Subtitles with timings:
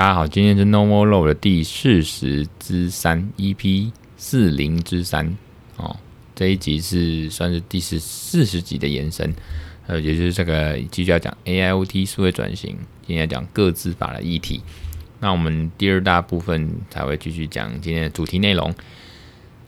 [0.00, 5.36] 大家好，今天是 No More Law 的第四十之三，EP 四零之三
[5.76, 5.94] 哦。
[6.34, 9.34] 这一集是算是第四四十集的延伸，
[9.86, 14.62] 呃，也就是这个继续要讲 AIoT 数位转型，今天要讲个资法的议题。
[15.18, 18.74] 那我们第二大部分才会继续讲今天的主题内容。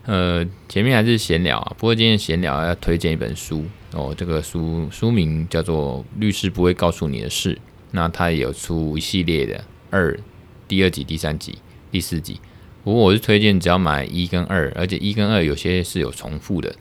[0.07, 7.53] 呃，前面还是闲聊啊，不过今天闲聊要推荐一本书哦，这个书书名叫做《律师不会告诉你的事》，
[7.91, 9.63] 那它也有出一系列的。
[9.93, 10.19] 二，
[10.67, 11.59] 第二集、第三集、
[11.91, 12.39] 第四集。
[12.83, 16.73] 不过我是推荐只要买一跟二，而且一跟二有些是有重复的。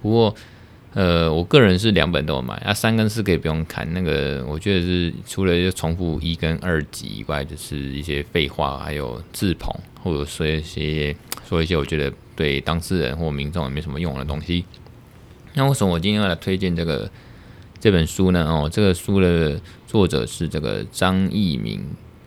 [0.00, 0.34] 不过，
[0.94, 2.54] 呃，我个人是两本都有买。
[2.58, 3.92] 啊，三跟四可以不用看。
[3.92, 11.16] 那个我觉得是除了就重复一跟二集以外，就是一些废话，还有自捧，或者说一些
[11.48, 14.64] 说一些我觉得对当事人或民众也没什么用的东西。
[15.54, 17.10] 那为什么我今天要来推荐这个
[17.80, 18.46] 这本书呢？
[18.48, 21.84] 哦，这个书的作者是这个张义明。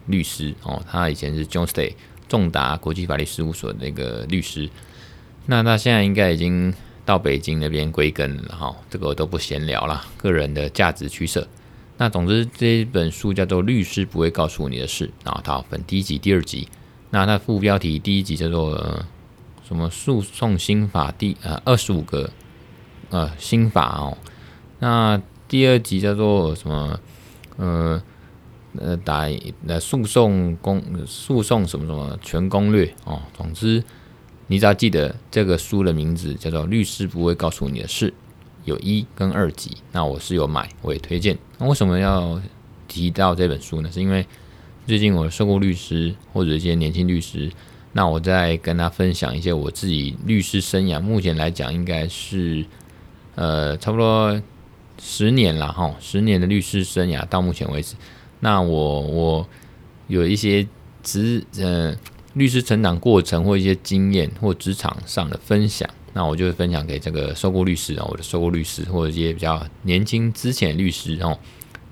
[0.07, 1.93] 律师哦，他以前是 Jones Day
[2.27, 4.69] 仲达国际法律事务所的一个律师，
[5.45, 6.73] 那他现在应该已经
[7.05, 11.47] 到北京那边归根了哈，这个我都不闲聊了，个人的价值取舍。
[11.97, 16.67] 那总之这本书叫做《律师不会告诉你的事》，然后它分第一集、第二集。
[17.11, 19.05] 那它副标题第一集叫做、
[19.67, 22.29] 什么诉讼新法第呃二十五个
[23.11, 24.17] 呃新法哦，
[24.79, 26.99] 那第二集叫做什么
[27.57, 28.01] 呃？
[28.79, 29.27] 呃，打
[29.67, 33.21] 呃诉讼攻诉讼什么什么全攻略哦。
[33.35, 33.83] 总之，
[34.47, 38.09] 你只要记得这个书的名字叫做《律师不会告诉你的事》，
[38.63, 39.77] 有一跟二集。
[39.91, 41.37] 那我是有买，我也推荐。
[41.57, 42.41] 那为什么要
[42.87, 43.91] 提到这本书呢？
[43.91, 44.25] 是因为
[44.85, 47.51] 最近我受过律师或者一些年轻律师，
[47.93, 52.65] 那我在跟他分享一些我自己律师生涯，目前来讲应该是
[53.35, 54.41] 呃差不多
[54.99, 57.95] 十年了哈，十年的律师生涯到目前为止。
[58.45, 59.49] 那我我
[60.05, 60.67] 有一些
[61.01, 61.97] 职呃
[62.35, 71.35] 律师成长过程或一些经验或职场上的分享，那我就会分享给这个受过律师啊，我的受过律师或者一些比较年轻资浅的律师哦。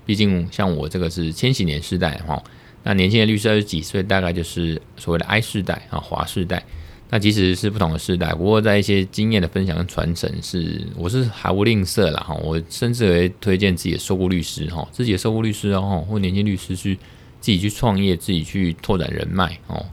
[0.05, 2.39] 毕竟像我这个是千禧年世代哈，
[2.83, 6.63] 那年轻的律师二十几岁，大概就是所谓的 I 世代啊，华世代。
[7.13, 12.33] 那即使是不同的世代，不过在一些经验的分享跟传承是，我是毫不吝啬啦哈。
[12.43, 16.95] 我甚至会推荐自己的受雇律师哈，自己的受雇律师哦，或年轻律师去
[17.39, 19.85] 自己去创业，自己去拓展人脉哦，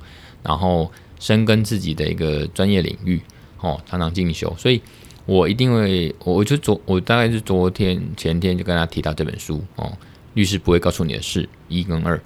[0.43, 3.21] 然后深耕自己的一个专业领域
[3.61, 4.57] 哦，常常进修。
[4.57, 4.81] 所以
[5.27, 9.93] 我一定会，我就昨我大概是昨天前天就跟他提到这本书哦，
[10.33, 12.19] 律师不会告诉你的事一跟二。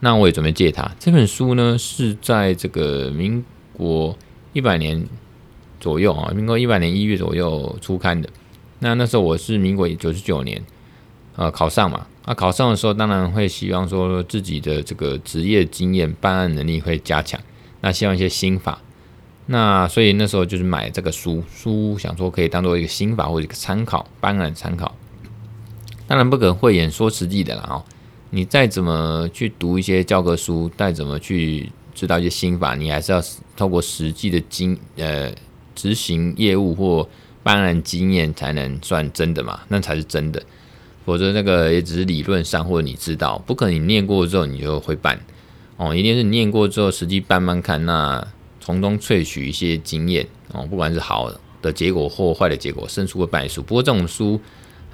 [0.00, 3.42] 那我也准备借他这本书呢，是在这个民
[3.72, 4.14] 国。
[4.52, 5.06] 一百年
[5.80, 8.28] 左右啊，民国一百年一月左右出刊的。
[8.80, 10.62] 那那时候我是民国九十九年，
[11.36, 12.06] 呃，考上嘛。
[12.26, 17.40] 那考上的时候，当然会希望说自己的这个职业经验、办案能力会加强。
[17.80, 18.78] 那希望一些心法。
[19.46, 24.94] 那所以那时候就是买这个书，书想说可以当做一个心法或者一个参考，办案参考。
[26.06, 27.84] 当然不可讳言说实际的啦哦。
[28.30, 31.70] 你再怎么去读一些教科书，再怎么去。
[31.94, 33.22] 知道一些心法，你还是要
[33.56, 35.32] 透过实际的经呃
[35.74, 37.08] 执行业务或
[37.42, 39.60] 办案经验才能算真的嘛？
[39.68, 40.42] 那才是真的，
[41.04, 45.20] 否则那个也只是理论上或者你知道，不可能你念过之后你就会办
[45.76, 45.94] 哦。
[45.94, 48.26] 一定是念过之后实际办办看，那
[48.60, 53.62] 从中萃取一些经验哦，不管是好的结果或坏的结果，胜诉或败诉。
[53.62, 54.40] 不过这种书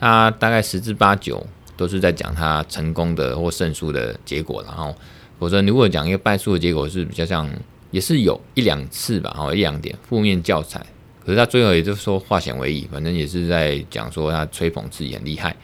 [0.00, 4.94] 它大概十之八九都是在讲它成功的或胜诉的结果，然后。
[5.38, 7.48] 否则，如果讲一个败诉的结果是比较像，
[7.90, 10.84] 也是有一两次吧，哦，一两点负面教材。
[11.24, 15.54] 可是他最后也就是说化险为夷，反正也是在讲说他吹捧自己很厉害。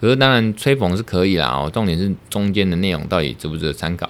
[0.00, 4.06] 可是当然吹捧是可以啦，哦，重点是中间的内容到底值不值得参考。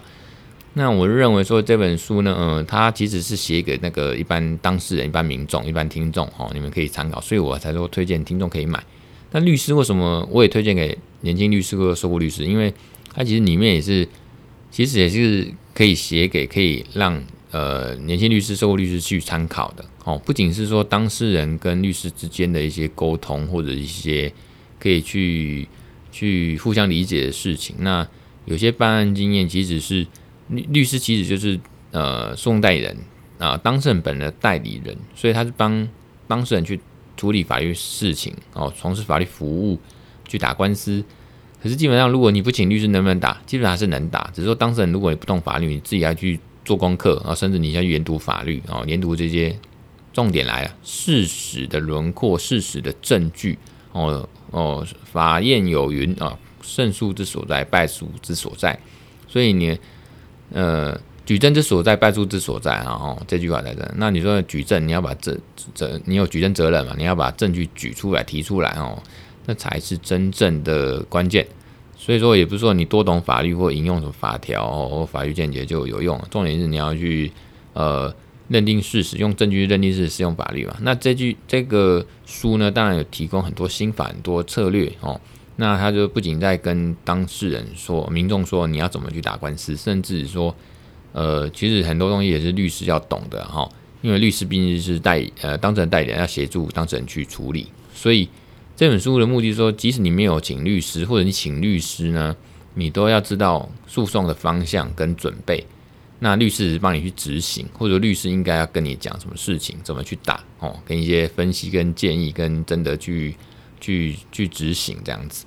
[0.74, 8.84] 那我认为说这本书呢，嗯，它其实是写给那个一般当事人、一般民众、一般听众，哦，你们可以参考，所以我才说推荐听众可以买。
[9.30, 12.44] 那律师为什么我也推荐给年轻律师或受雇律师？
[12.44, 12.74] 因为
[13.14, 14.06] 它其实里面也是。
[14.76, 17.18] 其实也是可以写给可以让
[17.50, 20.20] 呃年轻律师、受雇律师去参考的哦。
[20.22, 24.30] 不仅是说当事人跟律师之间的一些沟通，或者一些
[24.78, 25.66] 可以去
[26.12, 27.74] 去互相理解的事情。
[27.78, 28.06] 那
[28.44, 30.06] 有些办案经验，其实是
[30.48, 31.58] 律律师其实就是
[31.92, 32.98] 呃诉讼代理人
[33.38, 35.88] 啊、当事人本人的代理人，所以他是帮
[36.28, 36.78] 当事人去
[37.16, 39.78] 处理法律事情哦，从事法律服务，
[40.28, 41.02] 去打官司。
[41.66, 43.36] 可是基本上，如果你不请律师，能不能打？
[43.44, 44.30] 基本上是能打。
[44.32, 49.58] 只是说，当事人如果你不懂法律，你自己要去做功课，啊甚至你要研读法律啊，研读这些
[50.12, 53.58] 重点来了，事实的轮廓、事实的证据
[53.90, 58.78] 哦哦，法院有云啊，胜诉之所在，败诉之所在。
[59.26, 59.76] 所以你
[60.52, 63.92] 呃，举证之所在，败诉之所在啊，哦，这句话在这。
[63.96, 65.36] 那你说举证，你要把这
[65.74, 66.94] 这，你有举证责任嘛？
[66.96, 69.02] 你要把证据举出来、提出来哦，
[69.46, 71.44] 那才是真正的关键。
[72.06, 76.16] 所以说，也不是说你多懂法律或引用什么法条或法律见解就有用。
[76.30, 77.32] 重点是你要去
[77.72, 78.14] 呃
[78.46, 80.76] 认定事实，用证据认定事实，适用法律嘛。
[80.82, 85.20] 那这句这个书呢，当然有提供很多心法、很多策略哦。
[85.56, 90.54] 那他就不仅在跟当事人说、民众说你要怎么去打官司，甚至说，
[91.10, 93.68] 呃，其实很多东西也是律师要懂的哈，
[94.00, 97.66] 因为律师毕竟是代呃当事人代理人，要协助当事人去处理。
[97.92, 98.28] 所以
[98.76, 102.36] 这本书的目的说，即使你没有请律师，或者你请律师呢，
[102.74, 105.66] 你都要知道诉讼的方向跟准备。
[106.18, 113.34] 那律师帮你去执行，或者律师应该要跟你讲什么事情，怎么去打哦，跟一些分析跟建议，跟真的去。
[113.78, 115.44] 去去执行这样子，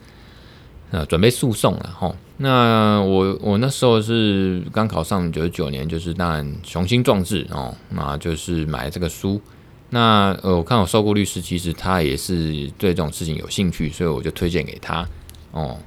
[0.91, 2.15] 呃，准备诉讼了吼。
[2.37, 9.41] 那我我那时候是刚考上九九年，就是当然雄心壮志哦，那就是买这个书。
[9.91, 15.07] 那呃，我看我受雇律师，其实他也是对这种事情有兴趣，所以我就推荐给他
[15.51, 15.77] 哦。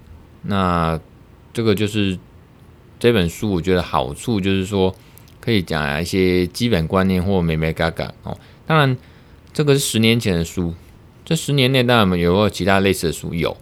[0.42, 0.98] 那
[1.52, 2.18] 这个就是
[2.98, 4.94] 这本书，我觉得好处就是说
[5.40, 8.36] 可以讲一些基本观念或眉眉嘎嘎哦。
[8.66, 8.96] 当然，
[9.52, 10.74] 这个是十年前的书。
[11.24, 13.56] 这十年内，当然有没有其他类似的书有，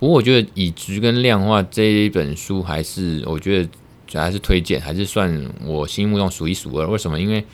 [0.00, 3.68] 不过我觉得以质跟量化，这一本书还是我觉得
[4.20, 6.86] 还是推荐，还是算我心目中数一数二。
[6.88, 7.20] 为什么？
[7.20, 7.44] 因为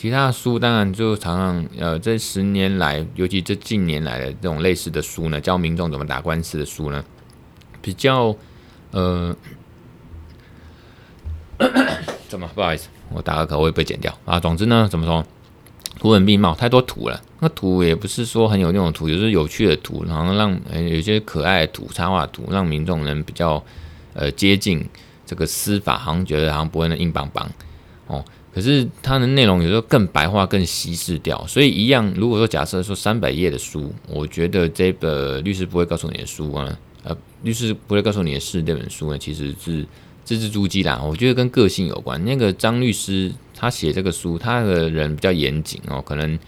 [0.00, 7.04] 其他的书当然就常常呃，这十年来，尤其这近年来的这种类似的书呢，教民众怎么打官司的书呢，
[7.82, 8.34] 比较
[8.92, 9.36] 呃，
[12.30, 14.40] 怎么不好意思，我打个嗝，我也被剪掉啊。
[14.40, 15.22] 总之呢，怎么说？
[15.98, 17.20] 图文并茂，太多图了。
[17.40, 23.62] 那图也不是说很有那种图，就是有趣的图，然后让呃有些可爱的图、插画图，让民众能比较
[24.14, 24.82] 呃接近
[25.26, 27.46] 这个司法，好像觉得好像不会那硬邦邦
[28.06, 28.24] 哦。
[28.52, 32.12] 可是它的内容有时候更白话、更稀释掉，所以一样。
[32.16, 39.86] 如果说假设说三百页的书，我觉得这本律师不会告诉你的书啊，呃，律师不会告诉你的事这本书呢，其实是
[40.24, 41.00] 字字珠玑啦。
[41.02, 42.24] 我觉得跟个性有关。
[42.24, 43.32] 那个张律师。
[43.62, 46.38] 他写这个书，他的人比较严谨哦，可能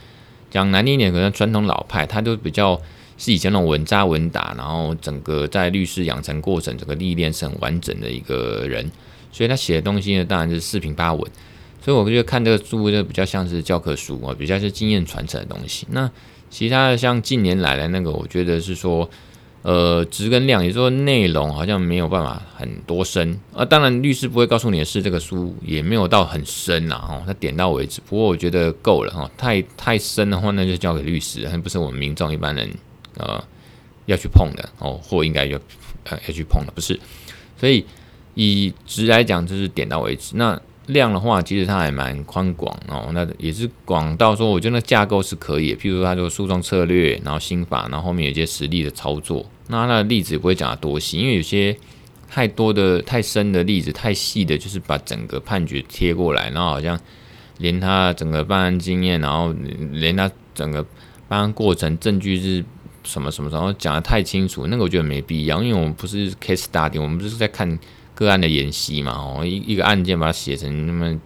[0.49, 2.81] 讲难听一点，可能传统老派，他就比较
[3.19, 8.91] 是以前那种稳扎稳打，然后整个在律师养成过程，整个历练是很完整的一个人，
[9.31, 11.31] 所以他写的东西呢，当然是四平八稳。
[11.83, 15.85] 所以我觉得看这个书就比较像是教科书啊，比较是经验传承的东西。
[15.89, 16.09] 那
[16.49, 19.09] 其他的像近年来的那个，我觉得是说。
[19.65, 23.63] 呃，值跟量，也就是说内容好像没有办法很多深啊。
[23.63, 28.01] 当然，律师不会告诉你的是这个书也没有到很深呐，哦，他点到为止。
[28.05, 32.69] 不过我觉得够了哈，太太深的话，那就交给律师，还不是我们民众一般人
[33.15, 33.41] 呃
[34.05, 35.57] 要去碰的哦，或应该要
[36.09, 36.99] 呃要去碰的，不是。
[37.57, 37.85] 所以
[38.33, 40.35] 以值来讲，就是点到为止。
[40.35, 45.73] 那量的话，其实它还蛮宽广哦，那也是广到说，我觉得那架构是可以。
[45.75, 49.45] 譬如说，它这个诉讼策略，然后心法，然后后面有一些实例的操作。
[49.67, 51.73] 那它的例子也不会讲得多细，因为有些
[52.29, 56.99] 太多的太深的例子，太细的，就是把整个判决贴过来，然后好像
[57.59, 59.55] 连他整个办案经验，然后
[59.91, 60.85] 连他整个
[61.29, 62.65] 办案过程证据是
[63.03, 67.79] 什么什么，然后讲得太清楚，那个我觉得没必要，因为我们不是 case study，我们不是在看。
[68.15, 71.19] 个案的研析嘛，哦，一一个案件把它写成那么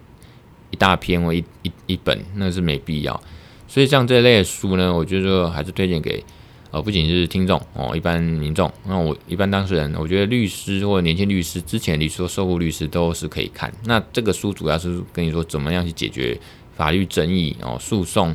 [0.70, 3.20] 一大篇或一一一本，那是没必要。
[3.66, 6.24] 所以像这类书呢，我觉得还是推荐给
[6.70, 13.72] 呃，不仅是听众哦，一般民众，那我一般当事人，我觉得律师或者年轻律师、之前你说受雇律师都是可以看。
[13.84, 16.38] 那这个书主要是跟你说怎么样去解决
[16.76, 18.34] 法律争议哦，诉讼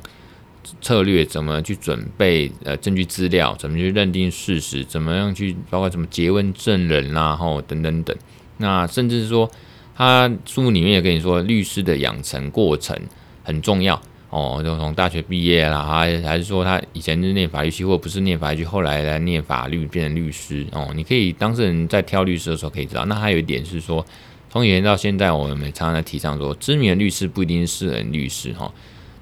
[0.82, 8.16] 策略怎么去准备呃证据资料，怎么去认定事实，怎么样去包括什么结问证人啦，吼等等等。
[8.58, 9.50] 那甚至是说，
[9.96, 12.98] 他书里面也跟你说，律师的养成过程
[13.44, 20.92] 很重要哦，就从大学毕业啦，还还是说他以前是念法律系，或不是念法律，后来来念法律变成律师哦。
[20.96, 23.06] 你可以当事人在挑律师的时候可以知道。
[23.06, 24.04] 那还有一点是说，
[24.50, 28.72] 从以前到现在，我们常常在提倡说，知名的律师不一定是人律师哈。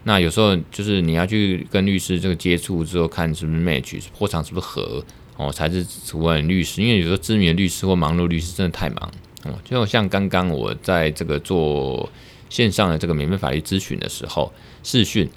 [0.04, 5.04] 那有时候就是你要去跟律师这个接触之后，看是不是 match，波长是不是合。
[5.42, 9.12] 哦，才是主任律师，因为有时候知名的律师或忙碌律师真的太忙
[9.46, 9.54] 哦。
[9.64, 12.08] 就像刚刚我在这个做
[12.50, 15.28] 线上的这个免费法律咨询的时候，试讯，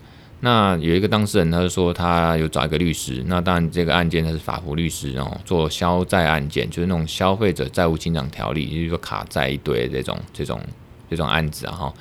[0.40, 10.61] 那有一个当事人，他就说他有找一个律师，那当然这个案件他是法服律师哦，做消债案件，就是那种消费者债务清偿条例，就是说卡债一堆这种这种
[11.08, 11.94] 这种案子啊哈。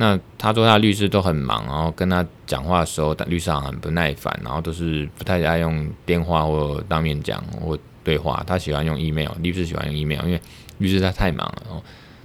[0.00, 10.40] 那他说他律师都很忙，然后跟他讲话的时候，律师很不耐烦，然后都是不太爱用电话或当面讲或对话，他喜欢用 email，律师喜欢用 email，因为
[10.78, 11.82] 律师他太忙了哦。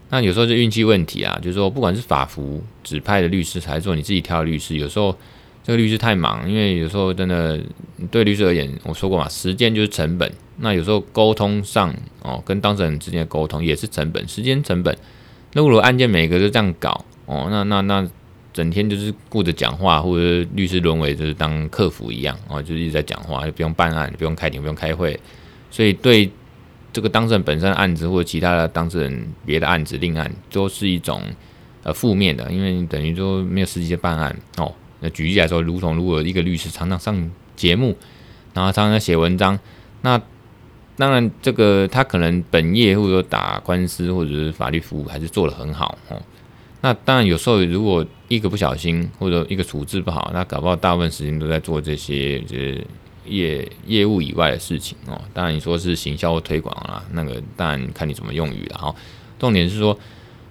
[0.09, 5.13] 那有时候是运气问题啊，就是说不管是法服指派的律师，还是说你自己挑的律师，有时候
[5.61, 7.59] 这个律师太忙，因为有时候真的
[8.09, 10.31] 对律师而言，我说过嘛，时间就是成本。
[10.59, 14.97] 那有时候沟通上哦，跟当事人之间的沟通也是成本，时间成本。
[15.51, 18.07] 那如果案件每个都这样搞哦，那那那
[18.53, 25.19] 整天就是顾着讲话，或者律师沦为就是当客服一样哦，就一直在讲话，就不用办案，不用开庭，不用开会，
[25.69, 26.31] 所以对
[26.93, 31.21] 这个当事人本身的案子或者其他的当事人别的案子、另案，都是一种
[31.83, 34.73] 呃负面的，因为等于说没有实际的办案哦。
[35.01, 37.97] 那举例来说，如同如果一个律师常常上节目，
[38.53, 39.59] 然后常常写文章，
[40.01, 40.21] 那
[40.95, 46.21] 当然，这个他可能本业或者说打官司或者是法律服务还是做得很好哦。
[46.85, 52.85] 那当然有时候如果一个不小心或者一个处置不好，那搞不好大部分时间都在做这些就是
[53.25, 55.19] 业业务以外的事情哦。
[55.33, 58.95] 当然你说是行销或推广啊，那个当然看你怎么用语了哈。
[59.39, 59.97] 重点是说，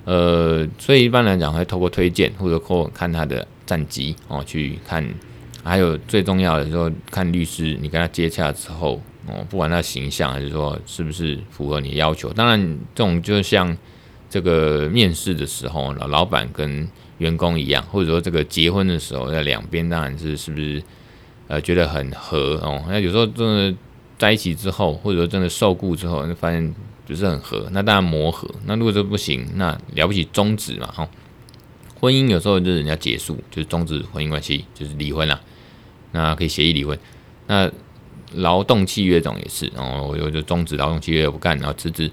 [0.05, 5.09] 呃，所以一般来讲会透过推荐或者或看他的战绩哦去看，
[5.63, 9.01] 还有最重要的时候看律师，你跟他接洽之后。
[9.27, 12.61] 哦，不管他形象还是说是不是符合你的要求，当然
[12.93, 13.75] 这种就像
[14.35, 16.89] 这个面试的时候，老老板跟
[17.19, 20.83] 员工一样，或者说这个结婚的时候，在两边当然是是不是
[21.47, 22.83] 呃觉得很合哦。
[22.89, 23.79] 那有时候真的
[24.19, 26.75] 在一起之后，或者说真的受雇之后，就发现
[27.07, 28.51] 不是很合，那当然磨合。
[28.65, 31.09] 那如果说不行，那了不起终止嘛，哈。
[32.01, 35.41] 婚姻有时候就是人家结束，就是终止婚姻关系，就是离婚了，
[36.11, 36.99] 那可以协议离婚，
[37.47, 37.71] 那。
[38.37, 42.11] 劳动契约这种也是，然后我就终止劳动契约不干，然后辞职。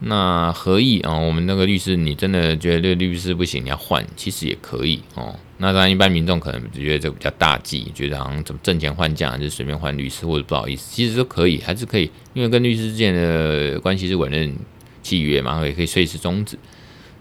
[0.00, 5.34] 那合意啊，我们那个律师，你真的觉得这律师不行，你要换，其实也可以哦。
[5.58, 14.54] 那当然，一般民众可能觉得这个比较大忌，觉得好像怎么挣钱换将，就随便换律师或者不好意思，其实都可以，还是可以，因为跟律师之间的关系是委任
[15.02, 16.58] 契约嘛，也可以随时终止。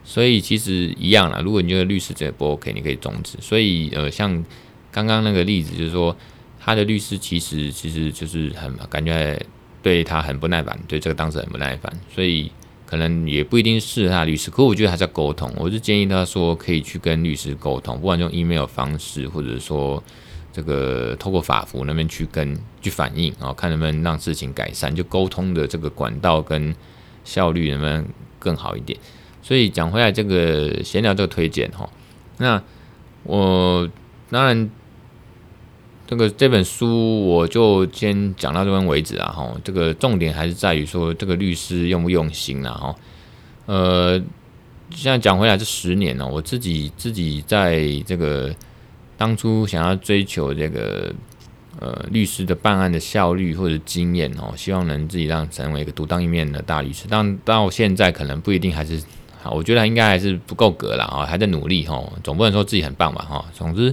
[0.04, 3.38] 所以其实一样啦，如果你觉得律师这不 OK，你可以终止。
[3.40, 4.44] 所以呃，像
[4.92, 6.16] 刚刚那个例子，就是说。
[6.66, 9.38] 他的律师其实其实就是很感觉
[9.82, 12.50] 对他很不耐烦，对这个当事人很不耐烦，所以
[12.86, 14.52] 可能也不一定是他律师。
[14.52, 20.04] 可我觉得还是要沟通，我是建议他说可以去跟律师沟通，不管用 email 方式，或者说
[20.52, 26.76] 这个透过法服那边去跟去反映啊，看能不能让事情改善，就沟通的这个管道跟
[27.24, 28.06] 效率能不能
[28.40, 29.00] 更好一点。
[29.42, 31.90] 所以讲回来，这个闲聊这个推荐哈，
[32.38, 32.62] 那
[33.24, 33.90] 我
[34.30, 34.70] 当然。
[36.14, 42.96] 这个这本书我就先讲到这边为止啊，哈，这个重点还是在于说这个律师用不用心啊，哈，
[43.66, 44.22] 呃，
[44.92, 48.54] 现在讲回来这十年呢，我自己自己在这个
[49.18, 51.12] 当初想要追求这个
[51.80, 59.02] 呃律师的办案的效率或者经验哦，希望能自己让成为一个独当一面的大律师，但到现在可能不一定还是
[59.42, 63.92] 好，我觉得应该还是不够格了啊，还在努力哈，总不能说自己很棒吧哈，总之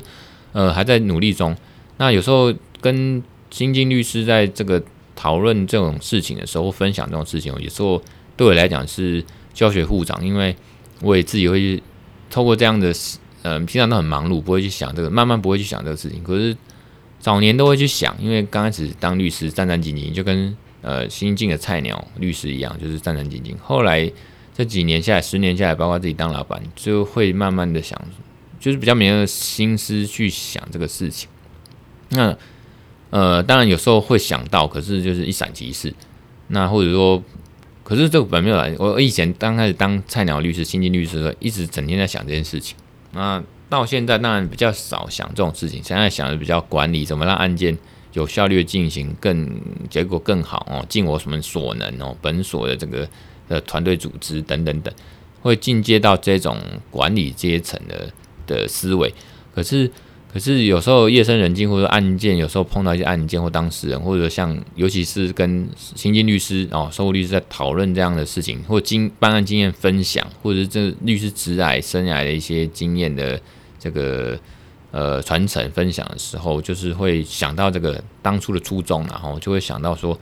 [0.52, 1.56] 呃还在努力中。
[2.00, 4.83] 那有时候跟新进律师在这个
[5.14, 8.02] 讨论这种事情的时候，分享这种事情，有时候
[8.38, 10.57] 对我来讲是教学护长，因为
[11.02, 11.83] 我也自己会去
[12.30, 12.90] 透过这样的，
[13.42, 16.25] 嗯，平常都很忙碌，不会去想这个，慢慢不会去想这个事情。
[16.25, 16.57] 可是
[17.19, 23.54] 早年都会去想，因为刚开始当律师战战兢兢，就跟呃新进的菜鸟律师一样，就是战战兢兢。
[23.61, 24.11] 后来
[24.57, 28.00] 这几年下来，十年下来，包括自己当老板，就会慢慢的想，
[28.59, 31.28] 就是比较没有心思去想这个事情。
[32.10, 32.36] 那
[33.10, 35.92] 呃，当然有时候会想到，可是就是一闪即逝。
[36.46, 37.20] 那或者说，
[37.82, 38.72] 可是这个本没有来。
[38.78, 42.76] 我以前刚开始当菜鸟律师、新进律师的时候，一直整天在想这件事情。
[43.12, 47.76] 那到现在当然比较少想这种事情，现在想的比较管理，怎么让案件
[48.12, 53.08] 有效率进行，更结果更好哦，尽我什么所能哦，本所的这个
[53.48, 54.94] 的团队组织等等等，
[55.42, 56.56] 会进阶到这种
[56.92, 58.08] 管理阶层的
[58.46, 59.12] 的思维。
[59.52, 59.90] 可是。
[60.32, 73.40] 可是有时候夜深人静，或者案件有时候碰到一些案件或当事人，或者像尤其是跟新进律师哦、受雇律师在讨论这样的事情，或经办案经验分享，或者是这律师职涯生涯的一些经验的
[73.78, 74.38] 这个
[74.92, 80.16] 呃传承分享的时候，就是会想到这个当初的初衷，然后就会想到说，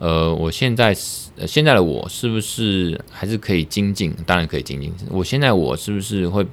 [0.00, 4.12] 呃，我现在现在的我是不是还是可以精进？
[4.26, 4.92] 当然可以精进。
[5.08, 6.44] 我现在我是不是会？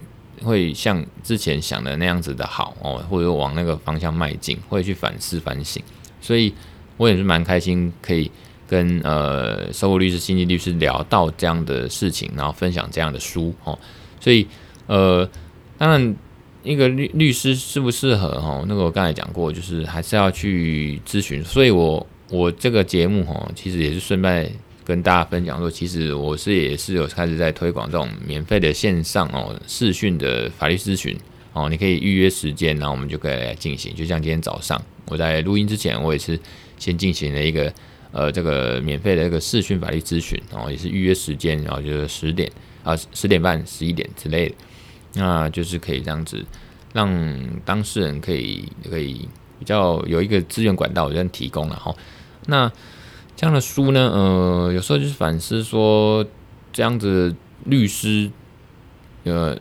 [0.44, 5.82] 会像之前想的那样子的好哦，或者往那个方向迈进，会去反思反省，
[6.22, 6.54] 所以
[6.98, 8.30] 我也是蛮开心可以
[8.68, 13.78] 跟呃受雇律师、新进律师聊到这样的事情，然后分享这样的书哦。
[14.20, 14.46] 所以
[14.88, 15.28] 呃，
[15.78, 16.16] 当然
[16.64, 21.44] 一个律律师适不适合哦，那个我刚才讲过，就是还是要去咨询。
[21.44, 24.52] 所以我我这个节目哦，其实也是顺便
[24.90, 31.16] 跟大家分享说，其实我是也是有开始在推广这种免费的线上哦视讯的法律咨询
[31.54, 33.94] 哦，你可以预约时间，然后我们就可以来进行。
[33.94, 36.40] 就像今天早上我在录音之前，我也是
[36.80, 37.72] 先进行了一个
[38.12, 42.52] 呃这个免费的一个视讯法律咨询哦，也是预约时间，然后就是十点
[42.84, 44.56] 啊十点半十一点之类的，
[45.14, 46.44] 那就是可以这样子
[46.94, 47.08] 让
[47.64, 49.30] 当事人可以可以
[49.60, 51.96] 比较有一个资源管道，我这样提供了哈。
[52.48, 52.72] 那
[53.40, 56.26] 这样的书呢，呃，有时候就是反思说，
[56.74, 58.30] 这样子律师，
[59.24, 59.58] 呃，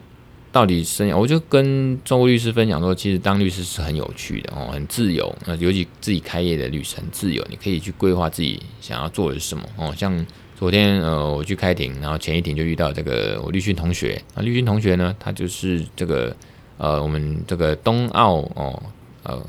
[0.51, 5.33] 到底生涯，我就跟中国律师分享说，其实当律师是很有趣的哦，很自由。
[5.45, 9.93] 那尤其自己开业的律师很自由，你可以去规划自己想要做的是什么哦。
[9.95, 10.25] 像
[10.57, 16.35] 昨天呃，我去开庭，然后前一庭就遇到这个我律训同学，那律训同学呢，他就是这个
[16.77, 18.83] 呃，我们这个东奥哦，
[19.23, 19.41] 呃，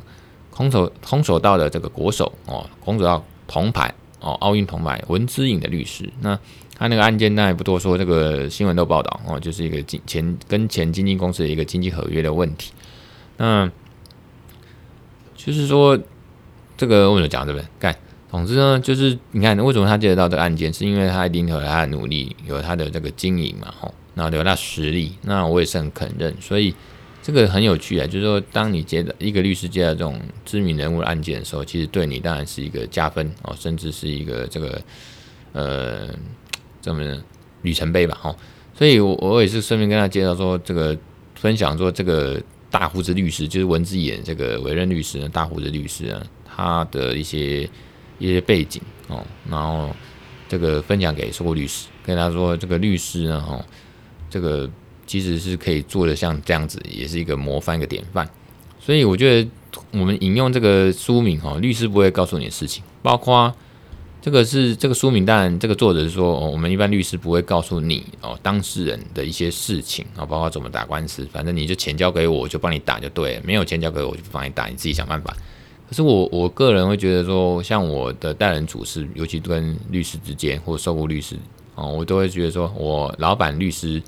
[0.53, 3.93] 空手空手道的这个国手哦，空手道铜牌。
[4.21, 6.39] 哦，奥运铜牌文之颖的律师，那
[6.79, 12.73] 他那个案件那也不多说，这个新闻都报道哦，就是一个经前跟前经纪公司的一个经纪合约的问题。
[13.37, 13.71] 那
[15.35, 15.99] 就是说，
[16.77, 17.67] 这个为什么讲对不对？
[17.79, 17.97] 干，
[18.31, 26.75] 总之呢，就是你看为什么他接得到这个案件，是因为他一定有他的努力，有他的这个经营嘛，吼，然后有他实力，那我也是很肯认，所以。
[27.31, 34.83] 这个很有趣啊，就是说，当你接到一个律师接到这种知名人物案件的时候，其实对你当然是一个加分哦，甚至是一个这个
[35.53, 36.09] 呃，
[36.81, 37.23] 怎么
[37.63, 38.35] 里程碑吧，哦，
[38.75, 40.99] 所以我我也是顺便跟他介绍说，这个
[41.37, 47.63] 分享说这个大胡子律师就是文字眼这个委任律师呢，大胡子律师啊，他的一些
[48.19, 49.95] 一些背景哦，然后
[50.49, 53.65] 这个分享给所有律师，跟他说这个律师呢，哦，
[54.29, 54.69] 这个。
[55.11, 58.31] 其实是可以做的像这样子，也是一个模范，一个典范。
[58.79, 59.51] 所以我觉得
[59.91, 63.53] 我们引用这个书名哈，律师不会告诉你的事情，包括
[64.23, 75.37] 这个是这个书名，当然这个作者是说，我们一般律师不会告诉你哦，当事人的一些事情啊，包括怎么打官司，反正你就钱交给我，就帮你打就对了，没有钱交给我，就不帮你打，你自己想办法。
[75.89, 81.35] 可是我我个人会觉得说，像我的待人处事，尤其跟律师之间或受雇律师
[81.75, 84.01] 哦，我都会觉得说我老板律师。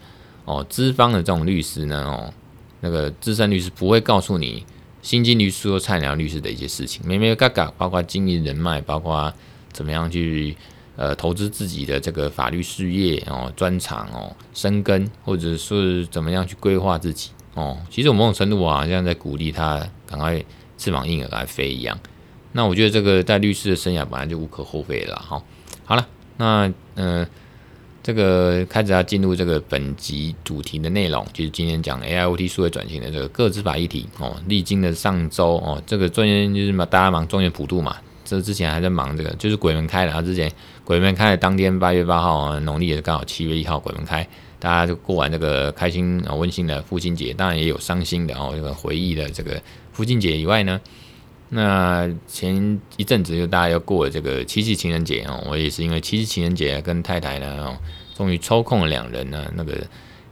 [0.44, 2.35] 哦，资方的这种律师呢，哦，
[2.81, 4.66] 那个资深律师不会告诉你
[5.00, 9.33] 新进律师或菜鸟律师的一些事情，没没嘎嘎，包括经营人脉，包括
[9.72, 10.57] 怎么样去
[10.96, 17.78] 呃投资自己的这个法律事业哦，专长哦，深耕，或者是怎么样去规划自己哦。
[17.88, 20.44] 其实我某种程度我好像在鼓励他赶快
[20.76, 21.96] 翅膀硬了来飞一样。
[22.50, 25.40] 那我觉得这个在律师的生涯本来就无可厚非了哈。
[25.85, 27.24] 好了，那嗯。
[28.02, 34.36] 这个开始要进入这个本集主题的内容，就是今天讲 AIoT 数位转型的这个各资法议题哦。
[34.48, 40.06] 历经了上周哦，这个中间就是嘛，大家忙中元普渡嘛，这之前还在忙这个，就是鬼门开了。
[40.06, 40.50] 然后之前
[40.84, 44.26] 鬼门开的当天，八月八号，农历也是刚好七月一号鬼门开，
[44.58, 49.62] 大家就过完这个开心啊温馨的父亲节，当然也有伤心的哦，这个回忆的这个
[49.92, 50.80] 父亲节以外呢，
[51.54, 57.76] 那前一阵子就大家要过这个七夕情人节哦，我也是因为七夕情人节跟太太呢哦，
[58.16, 59.76] 终于抽空了两人呢，那个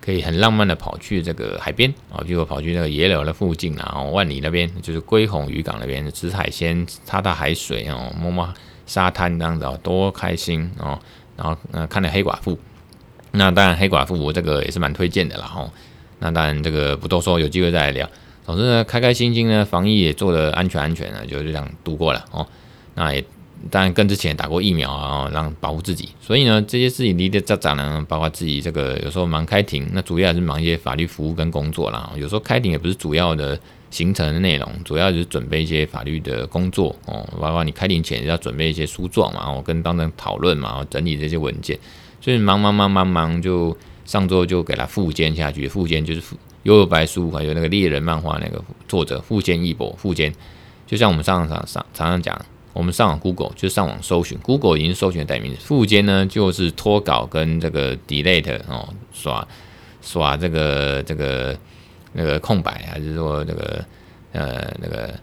[0.01, 8.51] 可以很浪漫的跑去这个海边啊，结果跑去那个野柳的附近啊，万里那边就是龟吼渔港那边吃海鲜、踏踏海水哦，摸摸
[8.87, 10.99] 沙滩这样子哦，多开心哦！
[11.37, 12.59] 然后呃看了黑寡妇，
[13.33, 15.71] 那当然黑寡妇我这个也是蛮推荐的啦吼。
[16.19, 18.09] 那当然这个不多说，有机会再来聊。
[18.45, 22.47] 总之呢，开开心心呢，防疫也做得安全安全的，就这样度过了哦。
[22.95, 23.25] 那也
[23.71, 26.09] 当然跟之前打过疫苗啊，让保护自己。
[26.21, 32.11] 所以呢，这些事情离得杂杂呢，包括自己这个有时候忙开庭，那主要还是忙一些法律服务跟工作啦。
[32.17, 33.59] 有时候开庭也不是主要的
[33.91, 37.29] 行程的内容，主要就是准备一些法律的工作哦。
[37.41, 41.79] 包括你开庭前要准备一些诉状嘛，我跟当事人讨论嘛，整理这些文件。
[42.21, 46.37] 所以忙忙忙忙忙，就上周就给他复监下去，复监就是复。
[46.65, 50.33] 幽游白书还有那个猎人漫画那个作者富坚义博，富坚
[50.87, 55.61] 就像我们上上上常常讲，我们上网 Google 就上网搜寻，Google 已经搜寻的代名词。
[55.61, 59.47] 富坚呢就是脱稿跟这个 delete 哦，耍
[60.03, 61.57] 耍这个这个
[62.13, 63.85] 那个空白，还是说这个
[64.33, 65.15] 呃那个。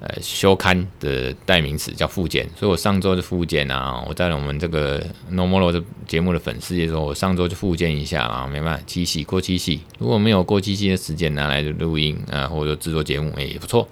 [0.00, 13.88] 呃，休刊的代名词叫复检，所以我上周就复检啊，我在我们这个 No More Law 的节目的粉丝也说，我上周就复检一下啊，没办法，七夕过七夕，如果没有过七夕的时间拿来录音啊，或者说制作节目，哎，也不错。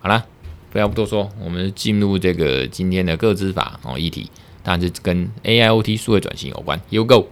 [0.00, 0.22] 好了，
[0.70, 4.30] 不要不多说，我们进入这个今天的个资法哦议题，
[4.62, 6.78] 当然是跟 AIoT 数位转型有关。
[6.90, 7.26] You go。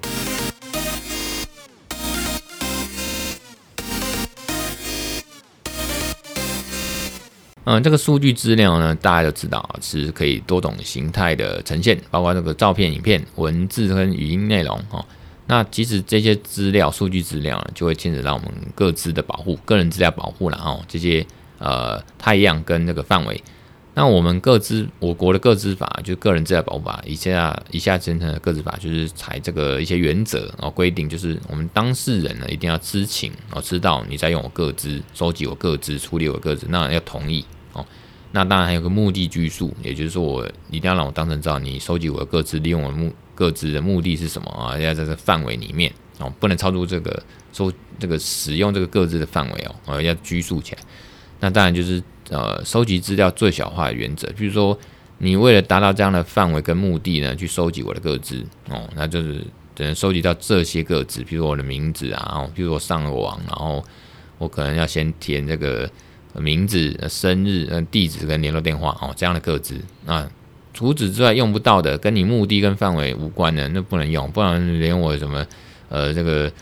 [7.69, 15.05] 嗯，这个数据资料呢，大家都知道是可以多种形态的呈现，包括这个照片、影片、文字跟语音内容哦。
[15.49, 20.81] 那其实这些资料、数据资料呢，就会牵扯到我们各自的保护、个人资料保护了哦。
[20.87, 21.27] 这些
[21.59, 23.43] 呃，它一样跟那个范围。
[23.95, 37.45] 那我们各自，我国的个资法就是个人资料保护法，以下以下形成的个资法就是采这个一些原则哦，规定就是我们当事人呢一定要知情哦，知道你在用我个资、收集我个资、处理我个资，那要同意。
[38.37, 44.79] 那当然还有个目的拘束，也就是说我一定要让我当事人知道你收集我的各自、利用我的目各自的目的是什么啊？
[44.79, 47.23] 要在这范围里面哦，不能超出这个
[47.53, 50.83] 收这个使用这个各自的范围哦，呃，要拘束起来。
[51.41, 52.03] 那当然就是。
[52.29, 54.77] 呃，收集资料最小化的原则，比如说，
[55.19, 59.35] 你为了达到这样的范围跟目的呢，去收集我的各自哦，那就是
[59.77, 63.81] 只能收集到这些各自，比如说我的名字啊，然后比如说我上了网，然后
[64.39, 65.89] 我可能要先填这个
[66.41, 69.81] 名字、生日、地址跟联络电话哦，这样的个资。
[70.05, 70.29] 那
[70.73, 75.47] 除此之外用不到的，跟你目的跟范围无关的，那不能用，不然连我什么
[75.89, 76.53] 呃这个。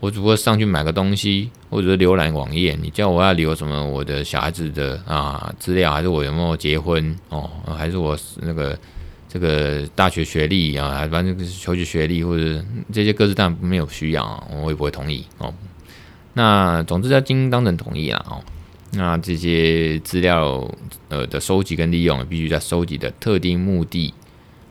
[0.00, 8.78] 我只不过上去买个东西，或者是浏览网页，你叫我要留什么我的小孩子的啊资料，还是我有没有结婚哦，还是我那个
[9.28, 15.52] 这个大学学历啊，反正求学学历或者这些个资当然没有需要，我也不会同意哦。
[16.32, 18.42] 那总之要经当事人同意啦哦。
[18.92, 20.68] 那这些资料
[21.08, 24.14] 呃的收集跟利用，必须在收集的特定目的。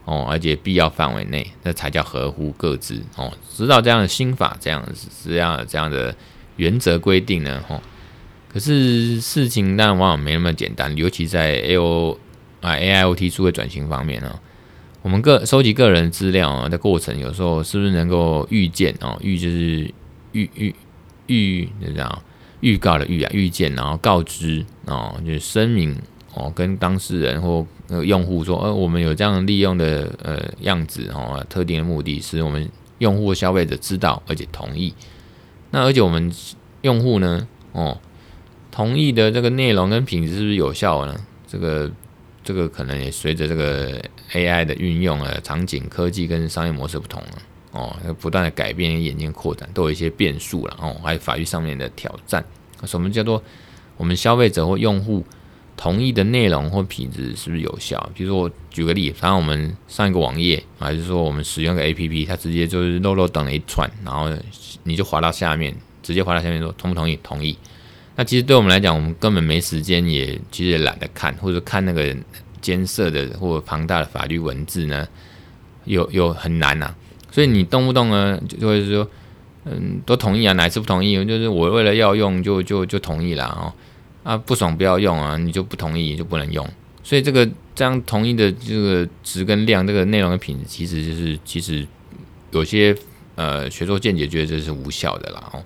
[0.06, 3.32] 哦，而且必要范围内，那才叫合乎各自哦。
[3.48, 4.84] 知道这样的心法，这样
[5.24, 6.16] 这样这样的
[6.56, 7.64] 原则规定呢？
[7.68, 7.80] 哦，
[8.52, 12.18] 可是事情当然往往没那么简单，尤其在 A O
[12.60, 14.40] 啊 A I O T 数位转型方面呢，
[15.04, 19.16] 我们个收集个人资料啊的过程，有时候是不是能够预见哦？
[19.22, 19.94] 预就是
[20.32, 20.76] 预预
[21.28, 22.24] 预，就这样
[22.62, 25.96] 预告的预啊，预见然后告知哦，就是声明。
[26.36, 27.66] 哦，跟当事人或
[28.04, 32.70] 用户说，呃，我们有这样利用的呃样子哦，特定的目的是我们
[33.00, 34.94] 用户消费者知道而且同意。
[35.72, 36.32] 那而且我们
[36.84, 37.98] 用户呢，哦，
[38.70, 41.20] 同意的这个内容跟品质是不是有效呢？
[41.48, 41.92] 这个
[42.44, 44.00] 这个可能也随着这个
[44.34, 47.30] AI 的运用啊，场景、科技跟商业模式不同了
[47.72, 52.44] 哦，要不断的改变、眼睛、扩展，都有一些变数了哦，还有法律上面的挑战。
[52.86, 53.44] 什么叫做
[53.98, 55.26] 我们消费者或用户？
[55.82, 58.10] 同意的内容或品质是不是有效？
[58.14, 64.30] 比如说，我举个例，反正我们上一个网页，还是说我们使用个 APP，它直接就是漏漏等了一串，然后
[64.84, 67.18] 你就滑到下面，直接滑到下面说同不同意？
[67.24, 67.58] 同意。
[68.18, 72.14] 那其实对我们来讲，我们根本没时间，也其实也懒得看，或者看那个
[72.60, 75.08] 艰涩的或庞大的法律文字呢，
[75.86, 76.94] 有有很难呐、
[77.32, 79.08] 所以你动不动呢，就会说，
[79.66, 81.24] 嗯，都同意啊，哪一次不同意？
[81.26, 83.74] 就是我为了要用就，就就同意了哦。
[84.22, 86.68] 啊，不爽不要用啊，你就不同意就不能用，
[87.02, 91.88] 所以这个这样同意的这个值跟量，这个内容的品质，其实就是其实
[92.52, 92.96] 有些
[93.36, 95.64] 呃学说见解觉得这是无效的啦哦。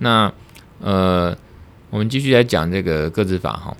[0.00, 0.30] 那
[0.80, 1.34] 呃，
[1.88, 3.74] 我们继续来讲这个个资法哈，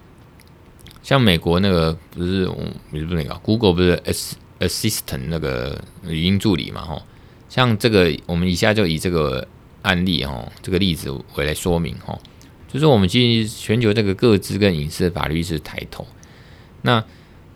[1.03, 2.57] 像美国那个不是我
[2.91, 7.03] 不是那个 Google 不是 S Assistant 那个语音助理嘛哈，
[7.49, 9.47] 像这个我们以下就以这个
[9.83, 12.19] 案例哈，这个例子为来说明哈。
[12.69, 16.07] 就是我们其实全球这个各自跟隐私的法律是抬头。
[16.83, 17.03] 那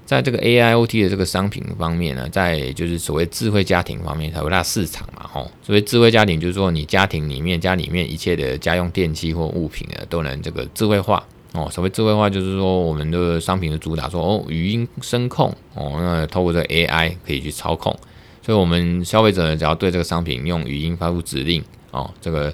[0.07, 5.51] 在这个 AIoT 的这个商品方面呢，在就是所谓智慧家庭方面，它有大市场嘛，吼。
[5.63, 11.69] 所谓智慧家庭，就是说你家庭里面、家里面一切的家用电器或物品呢，都能这个智慧化哦。
[11.71, 17.97] 所谓智慧化，就是说我们的商品的主打说哦，语音声控哦，那透过这个 AI 可以去操控。
[18.43, 22.53] 所以，我们消费者，只要对这个商品用语音发布指令哦，这个。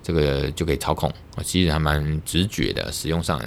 [0.00, 1.12] 这个就可以操控，
[1.44, 3.38] 其实还蛮直觉的，使用上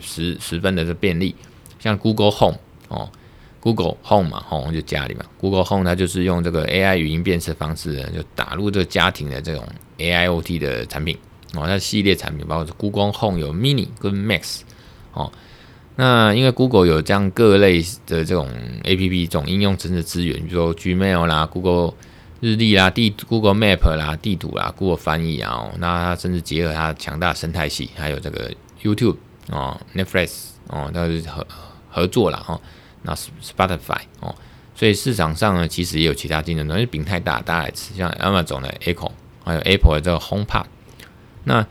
[0.00, 1.34] 十十分的这便利。
[1.80, 3.10] 像 Google Home 哦
[3.58, 9.66] ，Google Home 嘛，Home 就家里嘛，Google Home 它就是用这个 AI 语音辨识方式呢，就打入这个家庭的这种
[9.98, 11.18] AIoT 的产品
[11.54, 14.60] 哦，它系列产品包括 Google Home 有 Mini 跟 Max
[15.12, 15.32] 哦。
[15.96, 18.48] 那因为 Google 有这样各类的这种
[18.84, 21.94] APP 这种应用程式资源，比如说 Gmail 啦，Google。
[22.38, 29.16] 日历啦，地 Google Map 啦，地图啦，Google 翻译啊，哦，那它甚至结合它强大生态系，还有这个 YouTube
[29.48, 31.44] 哦，Netflix 哦，它是合
[31.88, 32.60] 合作了哦，
[33.02, 34.34] 那 Spotify 哦，
[34.74, 39.10] 所以市场上呢，其实也有其他竞争，因为饼太大，大家来吃，像 Amazon 的 Echo，
[39.42, 40.66] 还有 Apple 的这个 HomePod。
[41.46, 41.66] 那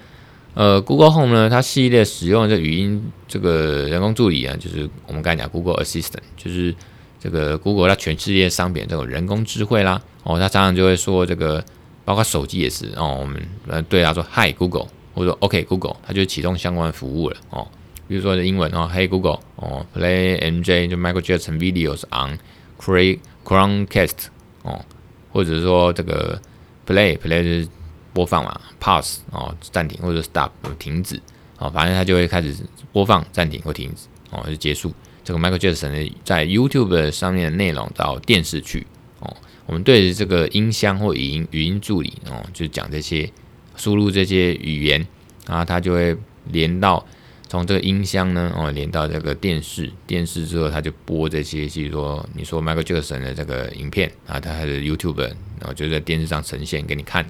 [0.55, 6.75] 呃，Google Home 呢，它系列使用这语音这个人工助理啊，就是我们刚才讲 Google Assistant，就是。
[7.17, 11.63] 这个 Google 它全世界商品这种人工智慧啦，哦，它常常就会说这个，
[12.03, 14.85] 包括手机也是哦，我们呃对它说 Hi Google，
[15.15, 17.67] 或者说 OK Google，它就启动相关服务了哦。
[18.07, 22.37] 比如说英文哦，Hey Google 哦，Play MJ 就 Michael Jackson videos on
[22.79, 24.27] Chromecast
[24.61, 24.85] 哦，
[25.31, 26.39] 或者说这个
[26.85, 27.67] Play Play
[28.15, 31.21] 播放嘛，Pause 哦暂停或者 Stop 停止
[31.57, 32.55] 哦，反正它就会开始
[32.93, 34.93] 播放、暂停或停止哦，就结束
[35.25, 38.87] 这个 Michael Jackson 的在 YouTube 上面的内容到电视去
[39.19, 39.35] 哦。
[39.65, 43.29] 我们对着这个音箱或语音语音助理哦，就讲这些
[43.75, 45.05] 输入这些语言，
[45.45, 46.15] 然后它就会
[46.51, 47.05] 连到
[47.49, 57.25] 从这个音箱呢哦，连到这个电视，电视之后它就播这些，比如说你说 Michael Jackson 的这个影片啊，它还是 YouTube，然后就在电视上呈现给你看。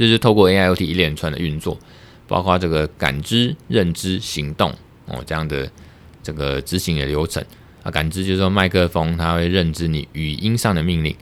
[0.00, 1.78] 就是透过 AIoT 一连串的运作，
[2.26, 5.70] 包括这个感知、认知、行动哦这样的
[6.22, 7.44] 这个执行的流程
[7.82, 7.90] 啊。
[7.90, 11.14] 感知就是说麦克风它会认知你语音上的命令。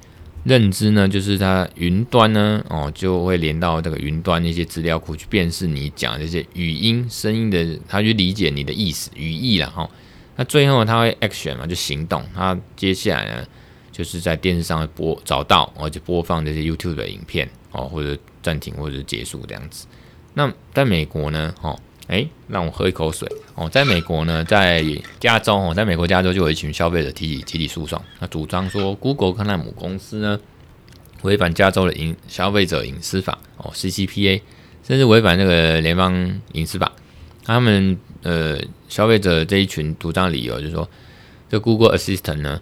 [0.44, 9.90] 认知呢，就是它云端呢，哦，就会连到这个云端那些资料库去辨识你讲这些语音声音的，它去理解你的意思语义了哈。
[10.36, 12.24] 那最后它会 action 嘛，就行动。
[12.32, 13.46] 它接下来呢，
[13.90, 18.16] 就是在电视上播找到，而且播放这些 YouTube 的影片哦，或者
[18.48, 19.86] 暂停或者结束这样子。
[20.34, 21.78] 那在美国呢，哦。
[22.08, 23.68] 哎，让我喝一口水哦。
[23.68, 24.82] 在美国呢，在
[25.20, 30.40] 加州哦，在美国加州就有一群消费者提起集体诉讼，那主张说 Google 跟他母公司呢
[31.20, 34.40] 违反加州的隐消费者隐私法哦 CCPA，
[34.82, 36.90] 甚至违反那个联邦隐私法。
[37.44, 38.58] 他们呃
[38.88, 40.88] 消费者这一群主张理由就是说，
[41.50, 42.58] 这 Google Assistant 呢，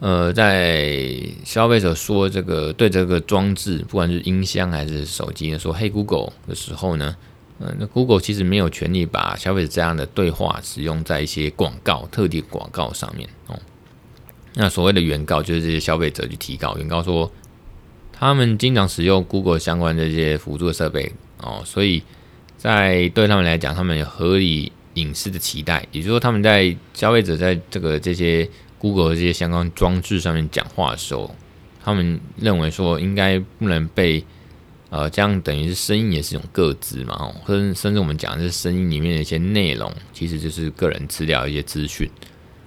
[0.00, 0.98] 呃，在
[1.44, 7.16] 消费者说这个对这个装置，不管是音箱还是手机呢，说嘿 Google 的时候呢。
[7.58, 13.58] 嗯，那 Google 其实没有权利把消费者这样的对话使用在一些广告、特定广告上面哦。
[14.52, 17.32] 那所谓的原告就是这些消费者去提告，原告说
[18.12, 22.02] 他们经常使用 Google 相关的这些辅助设备哦，所以
[22.58, 28.46] 在对他们来讲，他们有合理隐私的期待，也就是说，他们在消费者在这个这些
[28.78, 31.34] Google 这些相关装置上面讲话的时候，
[31.82, 34.24] 他们认为说应该不能被。
[34.88, 42.08] 呃，这样等于是声音也是一种个资嘛，哦，甚甚至我们讲的是声音里面的一些内容，其实就是个人资料一些资讯，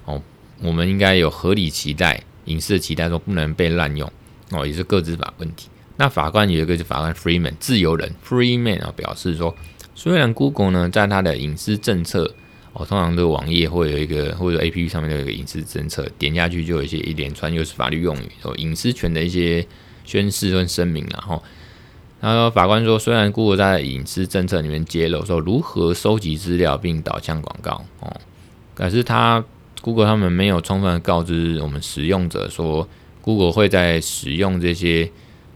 [0.03, 0.21] 哦，
[0.61, 4.11] 我们应该有合理期待、隐私的期待，说不能被滥用，
[4.51, 5.69] 哦，也是个资法问题。
[5.95, 9.55] 那法官有一个是法官 Freeman 自由人 Freeman 啊，表示说，
[9.95, 12.35] 虽然 Google 呢在它的隐私政策，
[12.79, 19.67] 哦，通常这个网页会有一个或者 APP 上面都有一个隐私政策，点下去就有一些一连串又是法律用语，哦，隐私权的一些
[20.05, 21.43] 宣示跟声明，然后。
[22.21, 28.13] 他说法官说，虽然 Google 在隐私政策里面揭露说如何收集资料并导向广告哦，
[28.75, 29.41] 可是他
[29.81, 32.85] Google 他们没有充分告知我们使用者说
[33.21, 35.09] ，Google 会在使用这些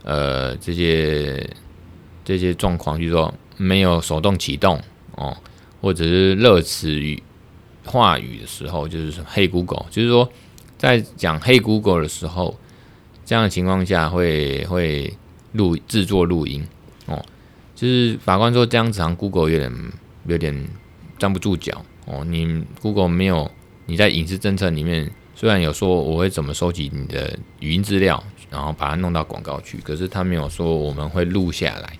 [0.04, 1.46] 呃这些
[2.24, 4.80] 这些状况，就是说没有手动启动
[5.16, 5.36] 哦，
[5.84, 7.22] 或者是热词语
[7.84, 10.28] 话语的时候，就是说 Hey Google，就是说
[10.78, 12.58] 在讲 Hey Google 的时候，
[13.24, 15.12] 这样的情况下会会。
[15.56, 16.66] 录制作录音
[17.06, 17.24] 哦，
[17.76, 19.72] 就是法官说这样子，好像 Google 有点
[20.26, 20.68] 有点
[21.16, 22.24] 站不住脚哦。
[22.24, 23.48] 你 Google 没有
[23.86, 28.20] 你在隐私政策里面，虽然有说我会怎么收集你的语音资料，
[28.50, 31.96] 然后把它弄到广告去，可是他没有说我们会录下来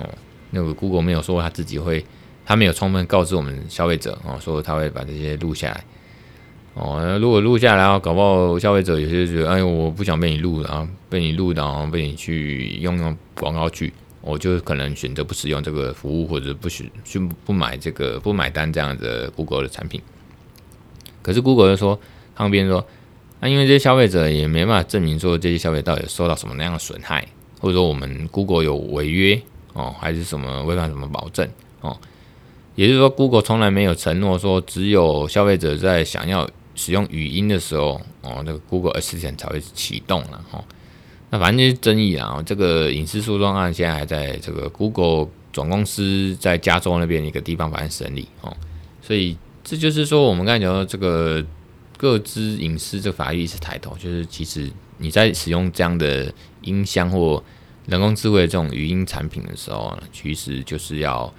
[0.00, 0.08] 哦。
[0.50, 2.04] 那个 Google 没有说他自己会，
[2.46, 5.84] 他没有充分告知我们消费者哦，说他会把这些录下来。
[6.74, 20.00] 哦，那如果录下来啊，搞不好消费者有些觉得，哎，我不想被你录，然后被你录，然后被你去用用广告去，我就可能选择不使用这个服务，或者不许去不买这个不买单这样的 Google 的产品。
[21.22, 21.98] 可是 Google 就说，
[22.34, 22.86] 旁边说，
[23.40, 27.26] 那、因为这些消费者也没办法证明说这些消费者到底受到什么那样的损害，
[27.58, 29.40] 或者说我们 Google 有违约
[29.72, 31.48] 哦，还是什么违反什么保证
[31.80, 31.98] 哦，
[32.76, 36.48] 也就是说 Google 从来没有承诺说只有消费者在想要。
[36.78, 40.62] 使用语音的时候，哦，那个 Google Assistant 才会启动了哈。
[41.30, 42.42] 那反正就是争议啊。
[42.44, 48.54] 这个隐私诉讼案现在还在这个 Google 总公司在加州那边一个地方法院审理哦。
[49.00, 51.42] 所以这就是说，我们刚才讲到这个
[51.96, 57.42] 个资隐私这个法律意识抬头，就是其实你在使用这样的音箱或
[57.86, 61.32] 人工智慧这种语音产品的时候，其实就是要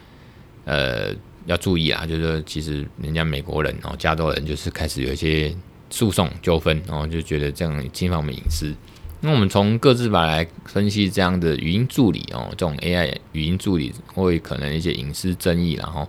[0.65, 1.13] 呃。
[1.48, 5.56] 要注意啊，就是说其实人家美国人哦，加州人就是开始有一些
[5.90, 8.74] 诉讼纠纷，然后就觉得这样侵犯我们隐私。
[9.22, 16.08] 那我们从各自法来分析这样的语音助理哦，这种 AI 语音助理会可能一些隐私争议，然后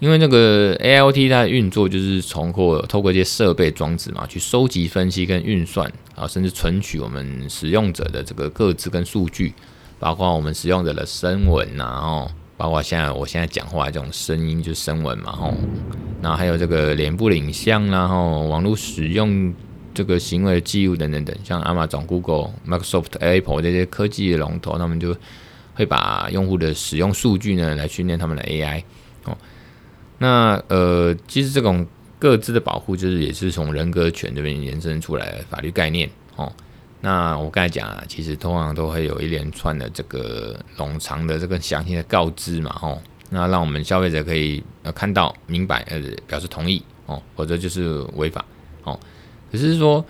[0.00, 9.52] 因为那个 AIoT 它的运作就是通过透过一些设备装置嘛，去收集、分析跟运算啊，甚至存取我们使用者的这个个资跟数据，
[9.98, 12.30] 包括我们使用者的声纹，然后。
[12.58, 15.54] 包括现在我现在讲话这种声音就是声纹嘛，吼，
[16.20, 19.54] 然后还有这个脸部的影像，啦，吼网络使用
[19.94, 25.16] 这个行为的记录等等等，像 Amazon、Google、Microsoft、Apple 这些科技的龙头，他们就
[25.74, 28.82] 会把用户的使用数据呢来训练他们的 AI，
[29.24, 29.38] 哦，
[30.18, 31.86] 那呃，其实这种
[32.18, 36.52] 各自的保护就是也是从人格权这边延伸出来的法律概念，哦。
[37.00, 48.44] 那我刚才讲啊，其实通常都会有一连串的这个冗长的这个详细的告知嘛，吼，那让我们消费者可以呃看到明白呃表示同意哦，或者就是违法
[48.82, 48.98] 哦。
[49.52, 50.04] 可是说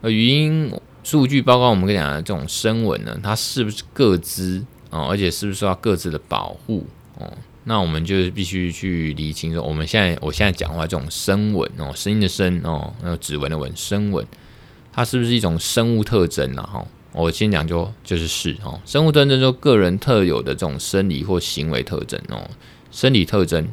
[0.00, 0.72] 呃语音
[1.04, 5.06] 数据，包括我们跟你讲的这种声纹呢，它是不是各自哦？
[5.08, 6.84] 而且是不是受到个资的保护
[7.18, 7.32] 哦？
[7.62, 14.26] 那我们就必须去厘清说，我们现在我现在讲话这种声纹哦，声音的声哦，那指纹的纹，声纹。
[14.94, 16.62] 它是不是一种生物特征呢？
[16.62, 22.48] 哈，我先讲就就是是哈，生物特征就个人特有的这种生理或行为特征哦，
[22.92, 23.66] 生理特征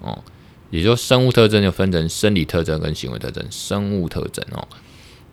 [0.00, 0.18] 哦，
[0.70, 3.44] 也就生物特征就分成生理特征跟行为特征。
[3.50, 4.66] 生物特征哦，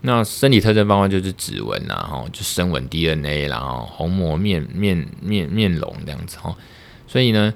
[0.01, 6.55] 那生理特征包括就是指纹呐，哈，就声纹 DNA，然后虹膜面面面面容这样子哈。
[7.07, 7.51] 所以呢，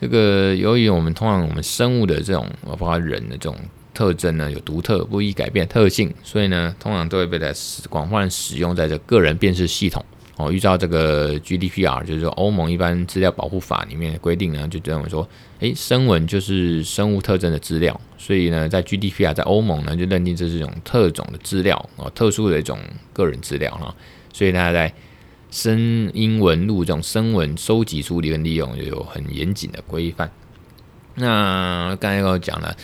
[0.00, 3.56] 这个由于我们通常我们生物的这种，包括人的这种。
[3.98, 7.52] 特征呢，有独特不易改变特性，所以呢，通常都会被在
[7.88, 10.04] 广泛使用在这个人辨识系统
[10.36, 10.52] 哦。
[10.52, 22.78] 依照这个 GDPR，就是说欧盟一般资料保护法里面的规定呢，就认为说，诶，声纹就是生物特征的资料，所以呢，在 GDPR 在欧盟呢就认定这是一种特种的资料哦，特殊的一种
[23.12, 23.92] 个人资料哈。
[24.32, 24.94] 所以大家在
[25.50, 30.30] 声音纹路这种声纹收集、处理跟利用，就有很严谨的规范。
[31.16, 32.76] 那刚才我讲了。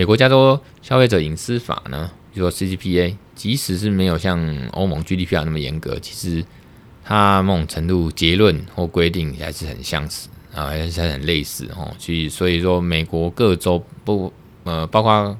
[0.00, 4.40] 美国加州消费者隐私法呢，就说 CCPA，即使是没有像
[4.72, 6.42] 欧盟 GDPR 那么严格，其实
[7.04, 11.94] 它某种程度结论或规定还是很相似啊，还是很类似哦。
[11.98, 14.32] 所以所以说，美国各州不
[14.64, 15.36] 呃，包括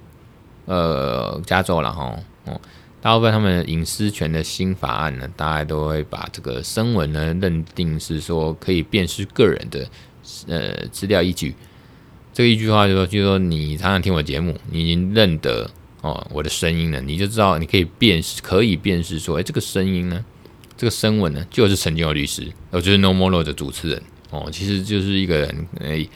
[0.66, 2.60] 呃加州了哈哦，
[3.00, 9.88] 大部分他们隐私权的新法案呢，大概都会把这个声纹呢认定是说可以辨识个人的
[10.48, 11.54] 呃资料依据。
[12.40, 20.24] 这一句话就说，就说你常常听我节目，你已经认得哦我的声音了，你就知道你可以辨识，可以辨识说，哎，这个声音呢，
[20.74, 26.08] 这个声纹呢，就是陈建友律师，哦，就是 No More Law 的主持人哦，其实就是一个人，哎，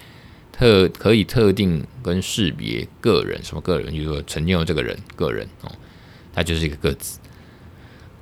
[0.50, 5.70] 特可以特定跟识别个人，什么个人，就是说陈建友这个人个人哦，
[6.32, 7.18] 他就是一个个子。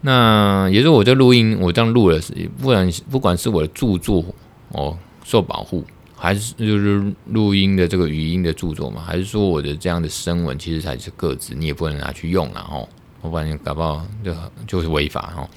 [0.00, 2.20] 那也就是我这录音，我这样录了，
[2.60, 4.24] 不然不管是我的著作
[4.70, 5.84] 哦受保护。
[6.22, 9.02] 还是就是录音的这个语音的著作嘛？
[9.04, 12.88] 还是说我的这样的声纹其实才是个子，你也不能拿去用了哦。
[13.22, 14.32] 我不然你搞不好就
[14.64, 15.50] 就是违法哦。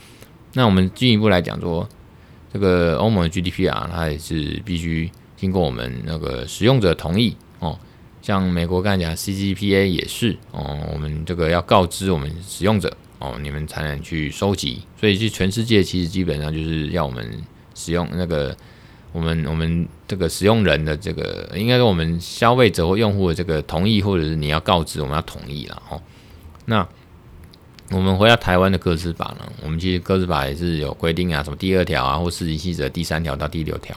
[0.53, 1.87] 那我们进一步来讲说，
[2.51, 7.77] 这个欧盟的 GDPR 它也是必须经过我们那个使用者同意哦。
[8.23, 14.81] 像美国刚才讲 CCPA 也是哦，我们这个要告知我们使用者哦，你们才能去收集。
[14.99, 17.39] 所以，就全世界其实基本上就是要我们
[17.75, 18.57] 使用那个。
[19.15, 26.01] 我们我们这个使用人的这个，应该说我们消费者或用户的这个同意，或者是你要告知，我们要同意了哦。
[26.65, 26.85] 那
[27.91, 29.49] 我们回到台湾的个资法呢？
[29.63, 33.95] 我们其实个资法也是有规定啊，什么第二条啊，或施行细则第三条到第六条，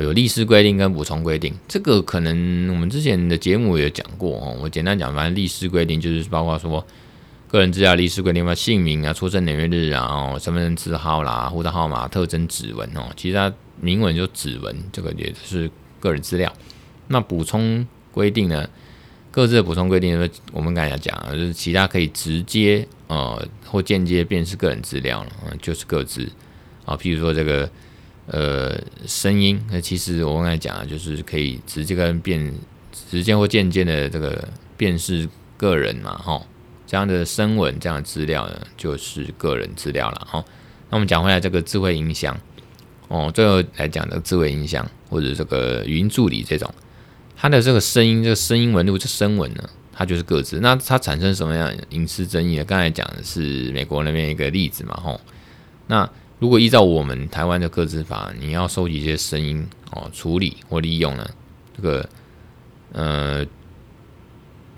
[0.00, 1.54] 有例示规定跟补充规定。
[1.68, 4.56] 这个可能我们之前的节目也讲过哦。
[4.62, 6.82] 我简单讲，反正例示规定就是包括说
[7.48, 13.52] 个人资料历史规定嘛，姓名啊、出生年月日啊、哦、身份证字号啦、护照号码、特征指纹哦，其实它。
[13.80, 16.52] 明文就指纹，这个也是个人资料。
[17.06, 18.68] 那补充规定呢？
[19.30, 25.30] 各自的补充规定，我们刚才讲，就是其他可以直接呃或间接辨识个人资料了，
[25.62, 26.28] 就是各自
[26.84, 26.96] 啊。
[26.96, 27.70] 譬如说这个
[28.26, 32.52] 呃声音，那其实我刚才讲的，就是可以直接跟辨
[32.90, 36.42] 直接或间接的这个辨识个人嘛，哈。
[36.88, 40.42] 这样的声纹这样的资料呢，就是个人资料了，哈。
[40.88, 42.34] 那我们讲回来，这个智慧音箱。
[43.08, 46.72] 哦，最后来讲的智慧音箱或者这个语音助理这种，
[47.36, 50.60] 它的这个声音，这个声音纹路，这声纹呢，它就是个资。
[50.60, 52.64] 那它产生什么样隐私争议呢？
[52.64, 55.20] 刚才讲的是美国那边一个例子嘛，吼。
[55.88, 61.28] 那如果依照我们台湾的个资法，你要收集一些声音哦，处理或利用呢，
[61.76, 62.08] 这个
[62.92, 63.44] 呃，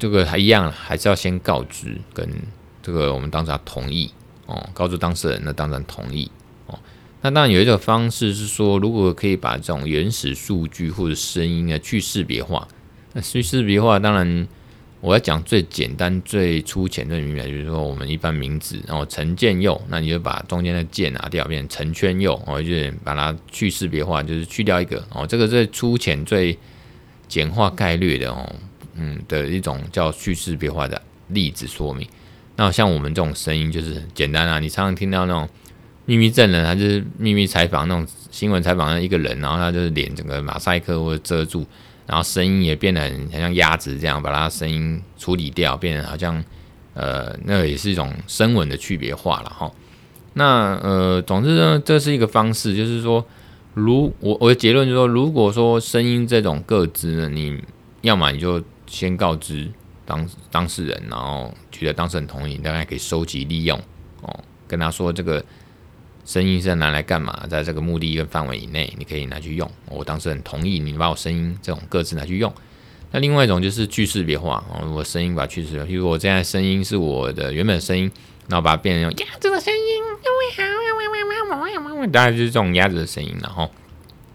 [0.00, 2.26] 这个还一样，还是要先告知跟
[2.82, 4.10] 这个我们当事人同意
[4.46, 6.28] 哦，告知当事人，那当然同意
[6.66, 6.78] 哦。
[7.20, 12.66] 那当然有一种方式是说，如果可以把这种原始数据或者声音啊去识别化，
[13.12, 14.48] 那去识别化当然
[15.02, 26.58] 我要讲最简单、最粗浅、最明白，就是说我们一般名字，然后陈建佑，那你就把中间的建拿掉，变成陈圈佑，哦，就是把它去识别化，就是去掉一个，哦，这个最粗浅、最
[27.28, 28.54] 简化概率的哦，
[28.94, 32.08] 嗯的一种叫叙事别化的例子说明。
[32.56, 35.48] 那像我们这种声音就是很简单啊，你常常听到那种
[36.04, 41.66] 秘密证人，他就是秘密采访那种新闻采访的一个人，然后他就是脸整个马赛克或者遮住。
[42.06, 46.42] 然后声音也变得很像鸭子这样，把他声音处理掉，变得好像
[46.92, 49.70] 呃，那也是一种声纹的区别化了哈。
[50.32, 53.24] 那呃，总之呢，这是一个方式，就是说，
[53.74, 57.62] 如我我的结论就是说，如果说声音这种个资呢，你
[58.00, 58.60] 要么你就
[58.90, 59.70] 先告知
[60.04, 63.80] 当当事人，然后取得当事人同意，大家可以收集利用
[64.20, 65.42] 哦，跟他说这个。
[66.26, 67.46] 声音是拿来干嘛？
[67.48, 69.68] 在这个目的跟范围以内，你可以拿去用。
[69.86, 72.52] 我当事人同意你把我声音这种各自拿去用。
[73.10, 75.84] 那另外一种就是去识别化哦，我声音把它去识别。
[75.86, 78.08] 比如我现在声音是我的原本声音，
[78.46, 79.80] 然后把它变成鸭子的声音，
[82.12, 83.64] 大概就是这种鸭子的声音，然后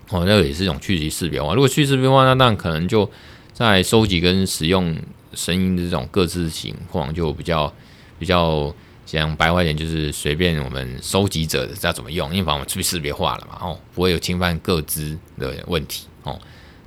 [0.09, 1.53] 哦，那个也是一种去识别化。
[1.53, 3.09] 如果去识别化，那当然可能就
[3.55, 4.95] 在收集跟使用
[5.33, 7.73] 声音的这种各自情况就比较
[8.19, 8.71] 比较。
[9.05, 16.41] 讲白话一点，就是随便我们收集者知道怎么用，因为把我们去识别化了嘛，哦，不会有侵犯个资的问题，哦。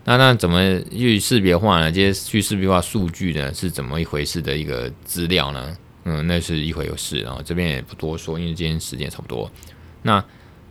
[0.04, 1.92] 那那怎么去识别化呢？
[1.92, 5.76] 这些去识别化数据呢，是怎么一回事的一个资料呢？
[6.06, 9.48] 嗯，那是一回事，然后这边也不多说，因为今天时间差不多。
[10.02, 10.22] 那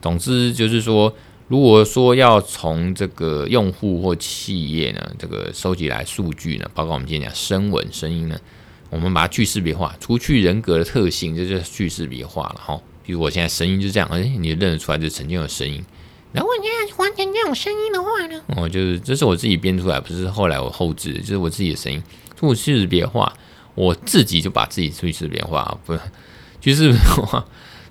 [0.02, 1.16] 总之就是说，
[1.48, 8.38] 如果说要从这个用户或企业呢，这个收集来数据呢，包括我们今天讲声纹声音呢。
[8.90, 12.82] 我们把它去识别化，除去人格的特性，这就是去识别化了哈。
[13.06, 15.84] 比如我现在声音就这样，哎，你认得出来就曾经有声音。
[16.32, 18.42] 然后你要完成这种声音的话呢？
[18.56, 22.02] 哦，就是这是我自己编出来，不是后来我后置，就是我自己的声音。
[22.56, 23.34] 去识别化，
[23.76, 26.00] 我自己就把自己去识别化，不是
[26.62, 27.46] 去识别化。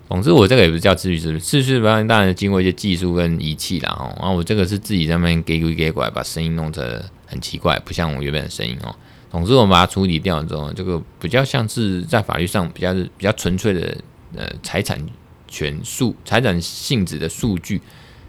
[0.09, 3.91] 总之，我这个也不是叫去识别，去识别化当然经过一些技术跟仪器啦。
[3.91, 4.15] 哈。
[4.21, 8.95] 然后我这个是自己在那边给鬼给拐，把声音弄得很奇怪，不像我原本的声音哦。
[9.31, 13.97] 总之，我们把它处理掉之后，这个比较像是在法律上比较是比较纯粹的
[14.37, 15.05] 呃财产
[15.49, 17.81] 权数、财产性质的数据，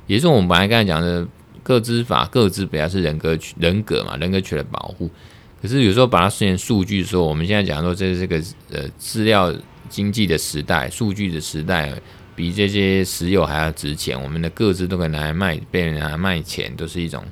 [0.08, 1.26] 也是我们本来刚才讲的
[1.62, 5.10] 个资法，各自比较是人格人格嘛，人格权的保护。
[5.62, 8.38] 可是有时候把它实现数据的时候，我们现在讲说这是这个
[8.72, 9.54] 呃资料
[9.90, 11.94] 经济的时代，数据的时代，
[12.36, 14.22] 比这些石油还要值钱。
[14.22, 17.24] 我们的个资都可以拿来卖，被人拿来卖钱，都是一种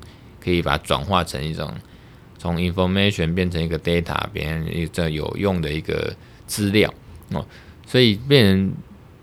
[0.44, 1.74] 可以把它转化成一种。
[2.38, 6.94] 从 information 变成一个 data，变成一个有用的一个资料
[7.32, 7.44] 哦，
[7.88, 8.74] 所以变成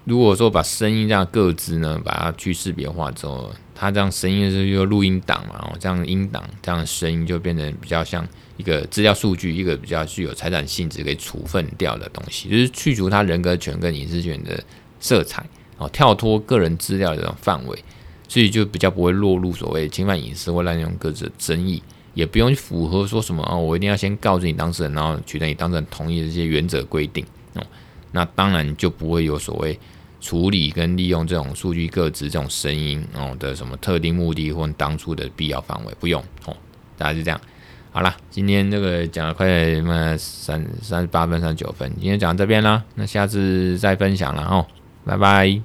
[0.05, 8.27] 如果说把声音这样个资呢，把它去识别化之后，它这样声音是一个录音档嘛，哦，这样音档这样声音就变成比较像
[8.57, 14.63] 一个资料数据，一个比较具有财产性质给处分掉的东西，就是去除他人格权跟隐私权的
[15.01, 15.45] 色彩
[15.79, 17.85] 哦，跳脱个人资料的这种范围，
[18.29, 21.83] 所以就比较不会落入所谓侵犯隐私或滥用个资的争议。
[22.15, 27.25] 也不用符合说什么、哦，我一定要先告知你当事人，然后取得你当事人同意的这些原则规定
[27.55, 27.67] 哦。
[28.11, 29.81] 那当然就不会有所谓
[30.21, 36.55] 处理跟利用这种数据个资这种声音哦的什么特定目的或当初的必要范围，不用哦。
[36.99, 37.41] 大概是这样。
[37.95, 44.67] 好了，今天这个讲了快什么三三十八分三十九分，今天讲到这边啦，那下次再分享了哦，
[45.05, 45.63] 拜拜。